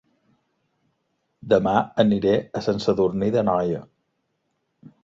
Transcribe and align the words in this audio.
Dema 1.53 1.75
aniré 2.05 2.35
a 2.61 2.65
Sant 2.69 2.83
Sadurní 2.87 3.31
d'Anoia 3.39 3.85